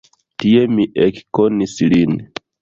[0.43, 2.17] Tie mi ekkonis lin.